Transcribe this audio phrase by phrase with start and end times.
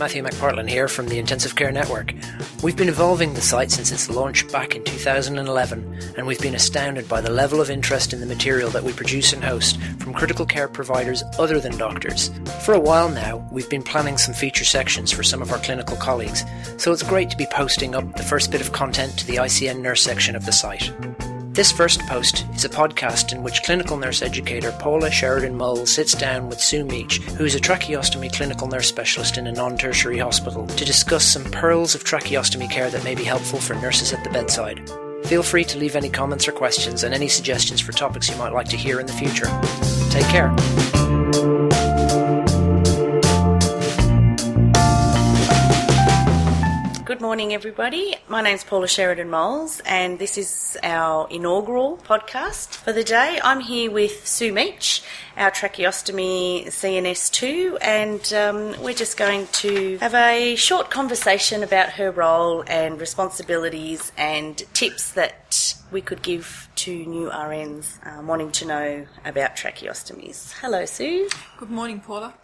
[0.00, 2.14] Matthew McPartlin here from the Intensive Care Network.
[2.62, 7.06] We've been evolving the site since its launch back in 2011, and we've been astounded
[7.06, 10.46] by the level of interest in the material that we produce and host from critical
[10.46, 12.30] care providers other than doctors.
[12.62, 15.98] For a while now, we've been planning some feature sections for some of our clinical
[15.98, 16.46] colleagues,
[16.78, 19.82] so it's great to be posting up the first bit of content to the ICN
[19.82, 20.90] nurse section of the site.
[21.60, 26.14] This first post is a podcast in which clinical nurse educator Paula Sheridan Mull sits
[26.14, 30.16] down with Sue Meach, who is a tracheostomy clinical nurse specialist in a non tertiary
[30.16, 34.24] hospital, to discuss some pearls of tracheostomy care that may be helpful for nurses at
[34.24, 34.90] the bedside.
[35.26, 38.54] Feel free to leave any comments or questions and any suggestions for topics you might
[38.54, 39.44] like to hear in the future.
[40.08, 40.99] Take care.
[47.30, 48.16] Morning, everybody.
[48.26, 53.38] My name's Paula Sheridan Moles, and this is our inaugural podcast for the day.
[53.44, 55.04] I'm here with Sue Meach,
[55.36, 62.10] our tracheostomy CNS2, and um, we're just going to have a short conversation about her
[62.10, 68.66] role and responsibilities and tips that we could give to new RNs um, wanting to
[68.66, 70.52] know about tracheostomies.
[70.60, 71.28] Hello, Sue.
[71.58, 72.34] Good morning, Paula.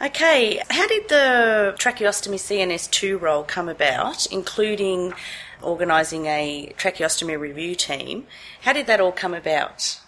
[0.00, 5.12] Okay, how did the tracheostomy CNS2 role come about, including
[5.60, 8.26] organising a tracheostomy review team?
[8.62, 10.00] How did that all come about?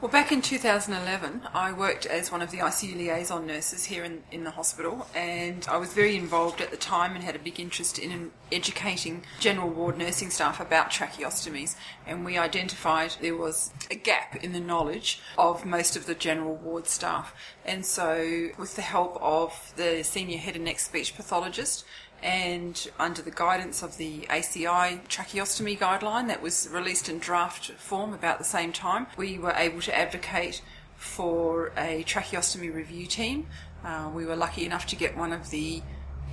[0.00, 4.22] Well, back in 2011, I worked as one of the ICU liaison nurses here in,
[4.30, 7.58] in the hospital, and I was very involved at the time and had a big
[7.58, 11.74] interest in educating general ward nursing staff about tracheostomies.
[12.06, 16.54] And we identified there was a gap in the knowledge of most of the general
[16.54, 17.34] ward staff.
[17.64, 21.84] And so, with the help of the senior head and neck speech pathologist,
[22.22, 28.12] and under the guidance of the ACI tracheostomy guideline that was released in draft form
[28.12, 30.62] about the same time, we were able to advocate
[30.96, 33.46] for a tracheostomy review team.
[33.84, 35.80] Uh, we were lucky enough to get one of the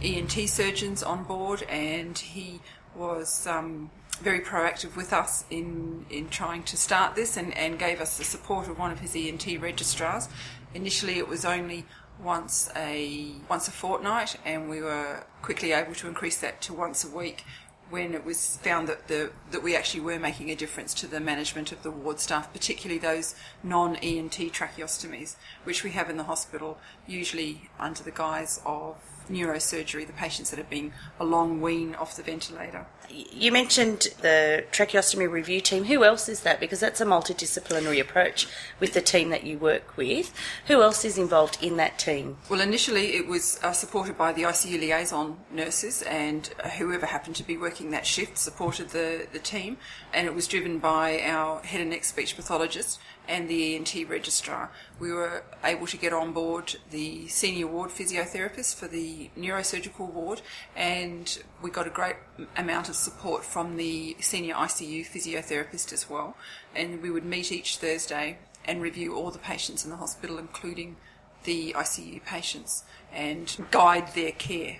[0.01, 2.59] ENT surgeons on board, and he
[2.95, 3.91] was um,
[4.21, 8.23] very proactive with us in, in trying to start this and, and gave us the
[8.23, 10.29] support of one of his ENT registrars.
[10.73, 11.85] Initially, it was only
[12.21, 17.03] once a once a fortnight, and we were quickly able to increase that to once
[17.03, 17.43] a week
[17.89, 21.19] when it was found that the that we actually were making a difference to the
[21.19, 26.23] management of the ward staff, particularly those non ENT tracheostomies, which we have in the
[26.23, 26.77] hospital,
[27.07, 28.95] usually under the guise of
[29.29, 32.85] neurosurgery, the patients that have been a long wean off the ventilator.
[33.09, 35.85] You mentioned the tracheostomy review team.
[35.85, 36.59] Who else is that?
[36.59, 38.47] Because that's a multidisciplinary approach
[38.79, 40.33] with the team that you work with.
[40.67, 42.37] Who else is involved in that team?
[42.49, 47.43] Well, initially it was uh, supported by the ICU liaison nurses, and whoever happened to
[47.43, 49.77] be working that shift supported the, the team,
[50.13, 54.71] and it was driven by our head and neck speech pathologist and the ENT registrar.
[54.99, 60.41] We were able to get on board the senior ward physiotherapist for the neurosurgical ward,
[60.75, 62.15] and we got a great
[62.57, 66.35] amount of support from the senior ICU physiotherapist as well.
[66.75, 70.97] And we would meet each Thursday and review all the patients in the hospital, including
[71.43, 74.77] the ICU patients, and guide their care.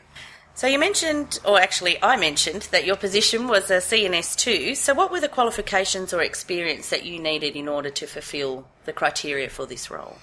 [0.55, 4.75] So you mentioned, or actually I mentioned, that your position was a CNS2.
[4.77, 8.93] So what were the qualifications or experience that you needed in order to fulfil the
[8.93, 10.17] criteria for this role?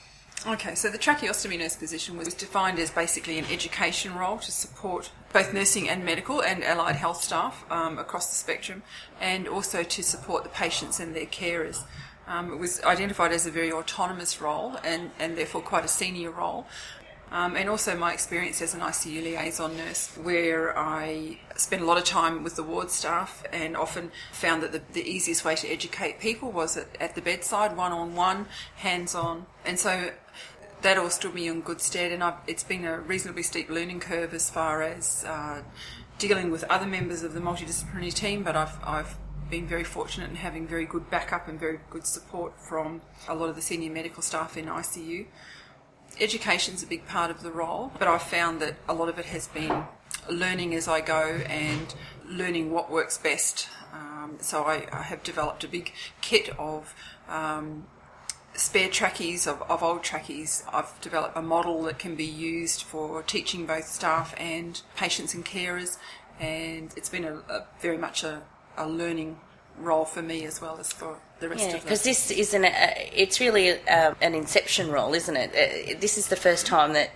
[0.44, 5.12] Okay, so the tracheostomy nurse position was defined as basically an education role to support
[5.32, 8.82] both nursing and medical and allied health staff um, across the spectrum,
[9.20, 11.84] and also to support the patients and their carers.
[12.26, 16.32] Um, it was identified as a very autonomous role and, and therefore quite a senior
[16.32, 16.66] role.
[17.32, 21.96] Um, and also my experience as an ICU liaison nurse, where I spent a lot
[21.96, 25.66] of time with the ward staff and often found that the, the easiest way to
[25.66, 29.46] educate people was at, at the bedside, one on one, hands on.
[29.64, 30.10] And so
[30.82, 34.00] that all stood me in good stead, and I've, it's been a reasonably steep learning
[34.00, 35.62] curve as far as uh,
[36.18, 39.16] dealing with other members of the multidisciplinary team, but I've, I've
[39.48, 43.48] been very fortunate in having very good backup and very good support from a lot
[43.48, 45.26] of the senior medical staff in ICU
[46.22, 49.26] education's a big part of the role, but I've found that a lot of it
[49.26, 49.84] has been
[50.30, 51.94] learning as I go and
[52.26, 53.68] learning what works best.
[53.92, 56.94] Um, so I, I, have developed a big kit of
[57.28, 57.86] um,
[58.54, 60.64] spare trackies of, of, old trackies.
[60.72, 65.44] I've developed a model that can be used for teaching both staff and patients and
[65.44, 65.98] carers,
[66.40, 68.42] and it's been a, a very much a,
[68.78, 69.38] a learning
[69.78, 73.40] role for me as well as for the rest yeah, of because this isn't, it's
[73.40, 75.50] really a, an inception role, isn't it?
[75.50, 77.10] Uh, this is the first time that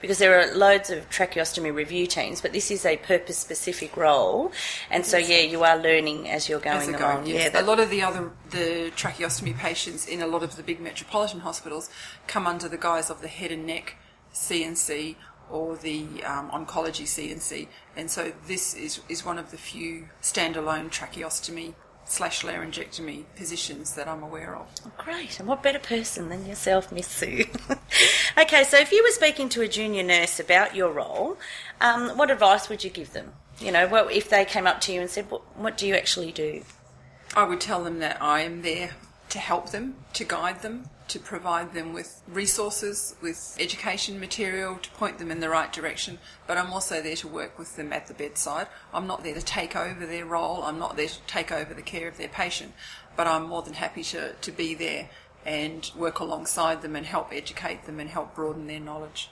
[0.00, 4.52] because there are loads of tracheostomy review teams, but this is a purpose specific role,
[4.90, 7.26] and so yeah, you are learning as you're going as along.
[7.26, 7.50] yes.
[7.52, 10.80] Yeah, a lot of the other the tracheostomy patients in a lot of the big
[10.80, 11.90] metropolitan hospitals
[12.26, 13.96] come under the guise of the head and neck
[14.32, 15.16] CNC
[15.50, 17.68] or the um, oncology CNC.
[17.96, 21.74] And so this is, is one of the few standalone tracheostomy
[22.06, 24.68] slash laryngectomy positions that I'm aware of.
[24.86, 25.38] Oh, great.
[25.38, 27.44] And what better person than yourself, Miss Sue?
[28.38, 31.36] okay, so if you were speaking to a junior nurse about your role,
[31.80, 33.32] um, what advice would you give them?
[33.58, 35.94] You know, well, if they came up to you and said, what, what do you
[35.94, 36.62] actually do?
[37.34, 38.90] I would tell them that I am there
[39.30, 44.90] to help them, to guide them, to provide them with resources, with education material, to
[44.90, 46.18] point them in the right direction.
[46.46, 48.66] But I'm also there to work with them at the bedside.
[48.92, 50.62] I'm not there to take over their role.
[50.62, 52.72] I'm not there to take over the care of their patient.
[53.16, 55.08] But I'm more than happy to, to be there
[55.44, 59.30] and work alongside them and help educate them and help broaden their knowledge.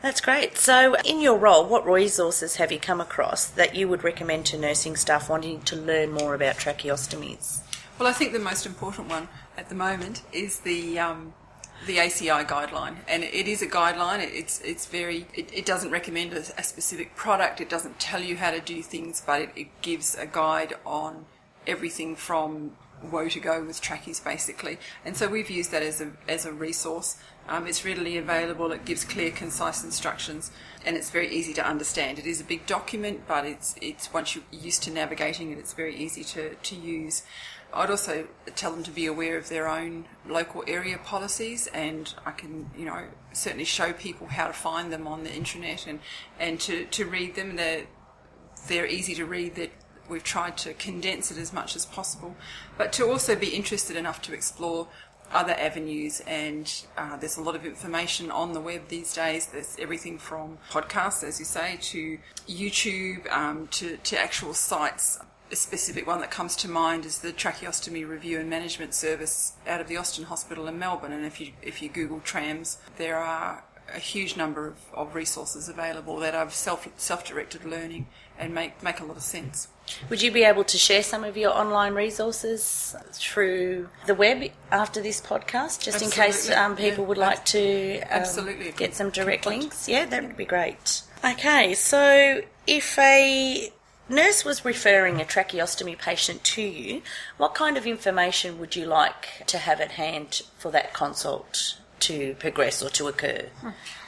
[0.00, 0.56] That's great.
[0.56, 4.58] So, in your role, what resources have you come across that you would recommend to
[4.58, 7.62] nursing staff wanting to learn more about tracheostomies?
[7.98, 11.34] Well, I think the most important one at the moment is the um,
[11.84, 14.20] the ACI guideline, and it is a guideline.
[14.20, 17.60] It's it's very it, it doesn't recommend a, a, specific product.
[17.60, 21.26] It doesn't tell you how to do things, but it, it gives a guide on
[21.66, 24.78] everything from woe to go with trackies basically.
[25.04, 27.16] And so we've used that as a as a resource.
[27.48, 28.70] Um, it's readily available.
[28.72, 30.52] It gives clear, concise instructions,
[30.84, 32.18] and it's very easy to understand.
[32.18, 35.72] It is a big document, but it's it's once you're used to navigating it, it's
[35.72, 37.22] very easy to to use.
[37.72, 42.30] I'd also tell them to be aware of their own local area policies, and I
[42.30, 46.00] can, you know, certainly show people how to find them on the intranet and,
[46.40, 47.56] and to, to read them.
[47.56, 47.86] They're,
[48.68, 49.54] they're easy to read.
[49.56, 49.70] That
[50.08, 52.34] we've tried to condense it as much as possible,
[52.78, 54.88] but to also be interested enough to explore
[55.30, 56.20] other avenues.
[56.26, 59.46] And uh, there's a lot of information on the web these days.
[59.46, 62.18] There's everything from podcasts, as you say, to
[62.48, 65.18] YouTube, um, to, to actual sites
[65.50, 69.80] a specific one that comes to mind is the tracheostomy review and management service out
[69.80, 71.12] of the Austin Hospital in Melbourne.
[71.12, 73.64] And if you if you Google TRAMS, there are
[73.94, 78.06] a huge number of, of resources available that are self self directed learning
[78.38, 79.68] and make make a lot of sense.
[80.10, 85.00] Would you be able to share some of your online resources through the web after
[85.00, 86.04] this podcast, just Absolutely.
[86.04, 87.08] in case um, people yeah.
[87.08, 88.72] would like to um, Absolutely.
[88.72, 89.88] get some direct links?
[89.88, 91.02] Yeah, that would be great.
[91.24, 93.72] Okay, so if a
[94.08, 97.02] nurse was referring a tracheostomy patient to you,
[97.36, 102.34] what kind of information would you like to have at hand for that consult to
[102.34, 103.46] progress or to occur?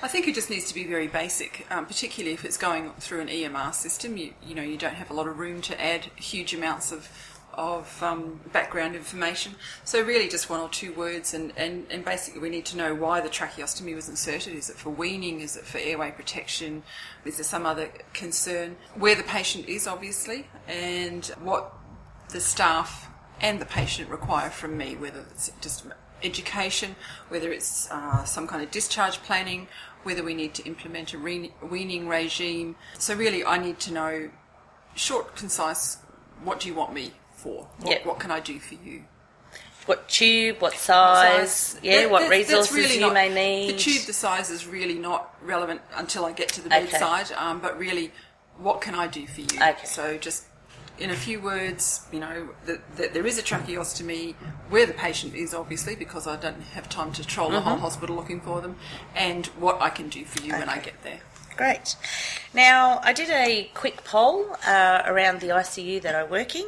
[0.02, 3.20] I think it just needs to be very basic, um, particularly if it's going through
[3.20, 4.17] an EMR system.
[4.17, 7.30] You, you know, you don't have a lot of room to add huge amounts of
[7.55, 9.55] of um, background information.
[9.85, 12.94] So really just one or two words and, and, and basically we need to know
[12.94, 14.55] why the tracheostomy was inserted.
[14.55, 15.41] Is it for weaning?
[15.41, 16.82] Is it for airway protection?
[17.25, 18.76] Is there some other concern?
[18.94, 21.73] Where the patient is obviously and what
[22.31, 23.08] the staff
[23.41, 25.87] and the patient require from me, whether it's just
[26.23, 26.94] education,
[27.29, 29.67] whether it's uh, some kind of discharge planning,
[30.03, 32.76] whether we need to implement a weaning regime.
[32.99, 34.31] So really I need to know
[34.94, 35.99] short, concise,
[36.43, 37.69] what do you want me for?
[37.81, 39.04] What, what can I do for you?
[39.87, 41.81] What tube, what size, size.
[41.82, 43.75] yeah, that, what resources really you not, may need.
[43.75, 47.34] The tube, the size is really not relevant until I get to the bedside, okay.
[47.34, 48.12] um, but really,
[48.58, 49.56] what can I do for you?
[49.56, 49.86] Okay.
[49.86, 50.44] So just
[50.98, 54.34] in a few words, you know, that, that, there is a tracheostomy
[54.69, 57.56] where the patient is, obviously, because I don't have time to troll mm-hmm.
[57.56, 57.82] the whole mm-hmm.
[57.82, 58.76] hospital looking for them,
[59.17, 60.60] and what I can do for you okay.
[60.60, 61.20] when I get there.
[61.56, 61.96] Great.
[62.55, 66.67] Now, I did a quick poll uh, around the ICU that I work in,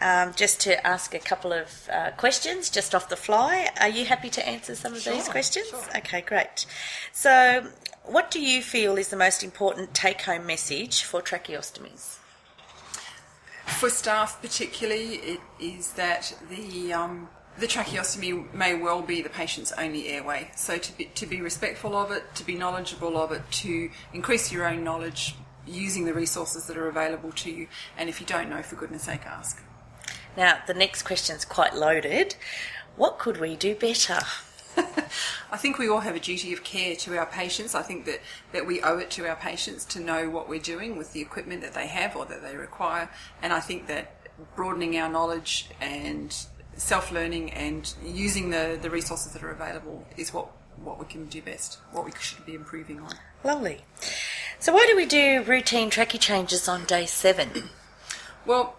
[0.00, 3.68] um, just to ask a couple of uh, questions just off the fly.
[3.80, 5.68] Are you happy to answer some of sure, these questions?
[5.68, 5.82] Sure.
[5.96, 6.66] Okay, great.
[7.12, 7.66] So,
[8.04, 12.16] what do you feel is the most important take home message for tracheostomies?
[13.66, 17.28] For staff, particularly, it is that the um,
[17.58, 20.50] the tracheostomy may well be the patient's only airway.
[20.56, 24.52] So to be, to be respectful of it, to be knowledgeable of it, to increase
[24.52, 25.34] your own knowledge
[25.66, 29.02] using the resources that are available to you, and if you don't know, for goodness
[29.02, 29.62] sake, ask.
[30.38, 32.36] Now, the next question is quite loaded.
[32.94, 34.20] What could we do better?
[35.50, 37.74] I think we all have a duty of care to our patients.
[37.74, 38.20] I think that,
[38.52, 41.62] that we owe it to our patients to know what we're doing with the equipment
[41.62, 43.10] that they have or that they require.
[43.42, 44.14] And I think that
[44.54, 46.32] broadening our knowledge and
[46.76, 51.26] self learning and using the, the resources that are available is what, what we can
[51.26, 53.12] do best, what we should be improving on.
[53.42, 53.84] Lovely.
[54.60, 57.70] So, why do we do routine trachea changes on day seven?
[58.46, 58.76] Well,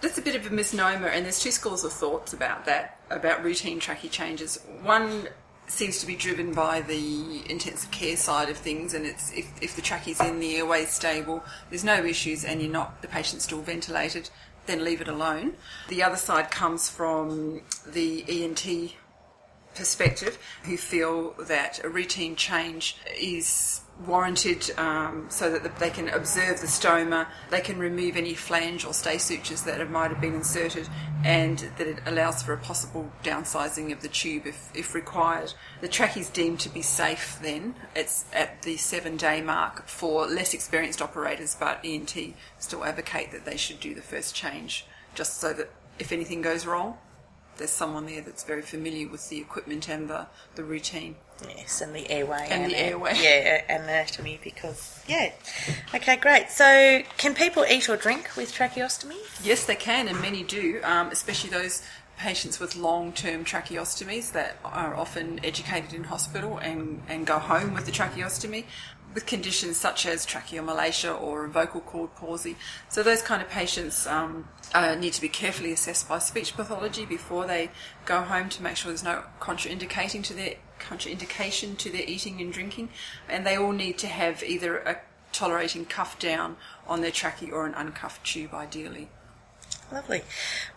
[0.00, 3.42] that's a bit of a misnomer, and there's two schools of thoughts about that, about
[3.42, 4.58] routine trachea changes.
[4.82, 5.28] One
[5.68, 9.74] seems to be driven by the intensive care side of things, and it's if, if
[9.74, 13.44] the trachea is in the airway stable, there's no issues, and you're not the patient's
[13.44, 14.30] still ventilated,
[14.66, 15.54] then leave it alone.
[15.88, 18.94] The other side comes from the ENT
[19.74, 26.60] perspective who feel that a routine change is warranted um, so that they can observe
[26.60, 30.88] the stoma, they can remove any flange or stay sutures that might have been inserted,
[31.24, 35.54] and that it allows for a possible downsizing of the tube if, if required.
[35.80, 37.74] The track is deemed to be safe then.
[37.94, 43.44] It's at the seven day mark for less experienced operators, but ENT still advocate that
[43.44, 46.98] they should do the first change just so that if anything goes wrong,
[47.58, 51.16] there's someone there that's very familiar with the equipment and the, the routine.
[51.46, 52.48] Yes, and the airway.
[52.50, 53.12] And the airway.
[53.16, 55.32] Yeah, and anatomy because, yeah.
[55.94, 56.50] Okay, great.
[56.50, 59.16] So, can people eat or drink with tracheostomy?
[59.44, 61.82] Yes, they can, and many do, um, especially those
[62.16, 67.74] patients with long term tracheostomies that are often educated in hospital and, and go home
[67.74, 68.64] with the tracheostomy
[69.16, 72.54] with conditions such as tracheomalacia or vocal cord palsy.
[72.90, 77.06] So those kind of patients um, uh, need to be carefully assessed by speech pathology
[77.06, 77.70] before they
[78.04, 82.52] go home to make sure there's no contraindicating to their contraindication to their eating and
[82.52, 82.90] drinking,
[83.28, 84.98] and they all need to have either a
[85.32, 86.56] tolerating cuff down
[86.86, 89.08] on their trachea or an uncuffed tube, ideally.
[89.90, 90.22] Lovely.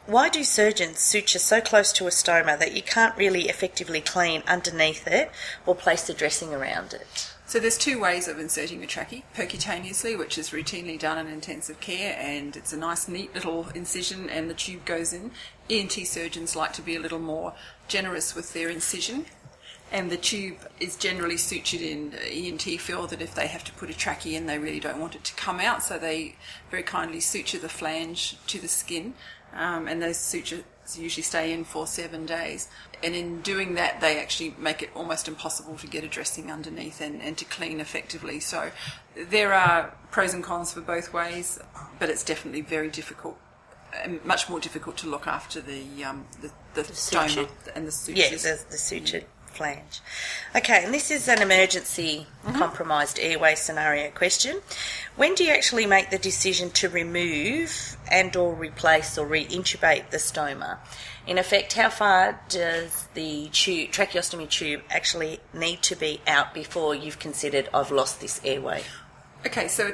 [0.06, 4.44] Why do surgeons suture so close to a stoma that you can't really effectively clean
[4.48, 5.32] underneath it
[5.66, 7.34] or place the dressing around it?
[7.50, 11.80] So there's two ways of inserting a trachea, percutaneously, which is routinely done in intensive
[11.80, 15.32] care, and it's a nice, neat little incision, and the tube goes in.
[15.68, 17.56] ENT surgeons like to be a little more
[17.88, 19.26] generous with their incision,
[19.92, 22.14] and the tube is generally sutured in.
[22.14, 25.16] ENT feel that if they have to put a trachea in, they really don't want
[25.16, 26.36] it to come out, so they
[26.70, 29.16] very kindly suture the flange to the skin,
[29.56, 30.64] um, and those sutures
[30.98, 32.68] usually stay in for seven days.
[33.04, 37.00] And in doing that, they actually make it almost impossible to get a dressing underneath
[37.00, 38.40] and, and to clean effectively.
[38.40, 38.72] So
[39.16, 41.60] there are pros and cons for both ways,
[41.98, 43.38] but it's definitely very difficult
[44.24, 48.46] much more difficult to look after the um, the, the, the stoma and the sutures.
[48.46, 49.26] Yeah, the, the sutured
[49.60, 50.00] flange.
[50.56, 52.58] Okay, and this is an emergency mm-hmm.
[52.58, 54.62] compromised airway scenario question.
[55.18, 60.18] When do you actually make the decision to remove and or replace or reintubate the
[60.18, 60.78] stoma?
[61.28, 66.96] In effect, how far does the tube, tracheostomy tube actually need to be out before
[66.96, 68.84] you've considered I've lost this airway?
[69.46, 69.92] Okay, so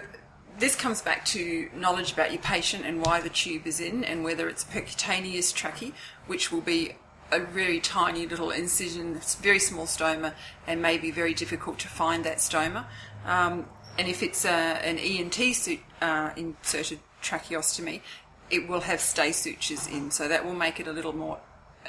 [0.59, 4.23] this comes back to knowledge about your patient and why the tube is in and
[4.23, 5.91] whether it's percutaneous trachea,
[6.27, 6.95] which will be
[7.31, 10.33] a very tiny little incision, very small stoma,
[10.67, 12.85] and may be very difficult to find that stoma.
[13.25, 13.67] Um,
[13.97, 18.01] and if it's a, an ENT suit, uh, inserted tracheostomy,
[18.49, 21.39] it will have stay sutures in, so that will make it a little more,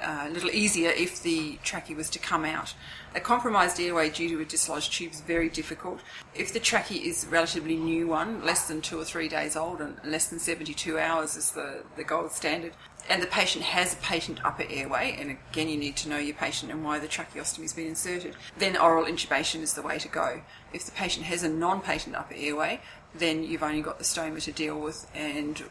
[0.01, 2.75] uh, a little easier if the trachea was to come out.
[3.15, 6.01] A compromised airway due to a dislodged tube is very difficult.
[6.35, 9.81] If the trachea is a relatively new one, less than two or three days old,
[9.81, 12.73] and less than 72 hours is the, the gold standard,
[13.09, 16.35] and the patient has a patent upper airway, and again, you need to know your
[16.35, 20.09] patient and why the tracheostomy has been inserted, then oral intubation is the way to
[20.09, 20.43] go.
[20.73, 22.81] If the patient has a non patent upper airway,
[23.15, 25.63] then you've only got the stoma to deal with, and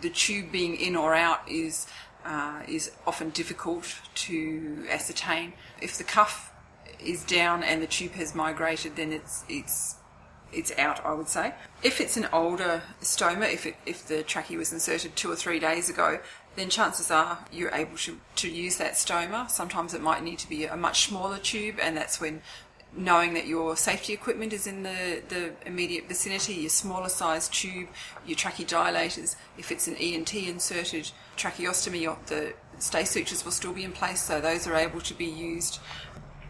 [0.00, 1.86] the tube being in or out is
[2.24, 5.54] uh, is often difficult to ascertain.
[5.80, 6.52] If the cuff
[7.00, 9.96] is down and the tube has migrated, then it's it's
[10.52, 11.54] it's out, I would say.
[11.82, 15.58] If it's an older stoma, if it, if the trachea was inserted two or three
[15.58, 16.20] days ago,
[16.56, 19.50] then chances are you're able to, to use that stoma.
[19.50, 22.42] Sometimes it might need to be a much smaller tube, and that's when
[22.96, 27.88] knowing that your safety equipment is in the, the immediate vicinity, your smaller size tube,
[28.26, 29.36] your dilators.
[29.58, 34.40] if it's an ENT inserted tracheostomy, the stay sutures will still be in place, so
[34.40, 35.78] those are able to be used.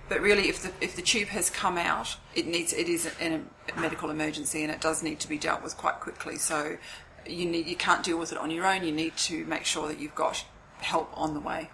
[0.09, 3.41] But really, if the if the tube has come out, it needs it is a
[3.79, 6.37] medical emergency, and it does need to be dealt with quite quickly.
[6.37, 6.79] So
[7.27, 8.85] you need you can't deal with it on your own.
[8.85, 10.45] You need to make sure that you've got
[10.79, 11.71] help on the way.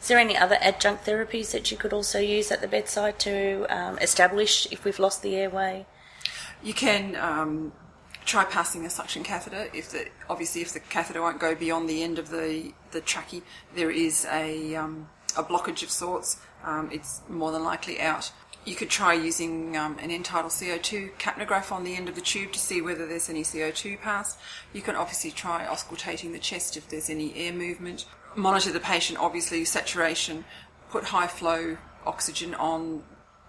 [0.00, 3.66] Is there any other adjunct therapies that you could also use at the bedside to
[3.68, 5.86] um, establish if we've lost the airway?
[6.62, 7.72] You can um,
[8.24, 9.68] try passing a suction catheter.
[9.74, 13.42] If the obviously if the catheter won't go beyond the end of the the trachea,
[13.74, 16.38] there is a um, a blockage of sorts.
[16.64, 18.32] Um, it's more than likely out.
[18.64, 22.52] You could try using um, an end-tidal CO2 capnograph on the end of the tube
[22.52, 24.38] to see whether there's any CO2 passed.
[24.72, 28.04] You can obviously try auscultating the chest if there's any air movement.
[28.36, 30.44] Monitor the patient, obviously, saturation.
[30.90, 31.76] Put high flow
[32.06, 33.02] oxygen on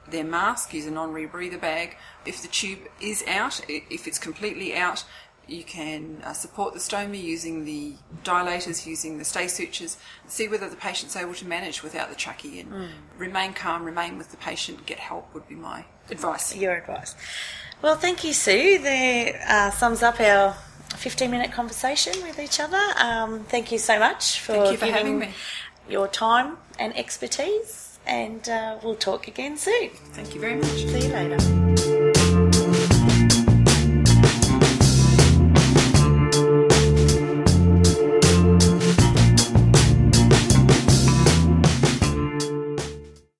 [0.10, 1.96] their mask, use a non rebreather bag.
[2.25, 5.05] If the tube is out, if it's completely out,
[5.48, 9.98] you can uh, support the stoma using the dilators, using the stay sutures,
[10.28, 12.68] see whether the patient's able to manage without the trachea in.
[12.68, 12.90] Mm.
[13.18, 16.56] Remain calm, remain with the patient, get help would be my advice.
[16.56, 17.16] Your advice.
[17.82, 18.80] Well, thank you, Sue.
[18.80, 20.56] There uh, sums up our
[20.96, 22.82] 15 minute conversation with each other.
[22.98, 25.32] Um, thank you so much for, you for having me.
[25.90, 28.00] your time and expertise.
[28.06, 29.90] and uh, we'll talk again soon.
[30.14, 30.68] Thank you very much.
[30.68, 32.02] See you later.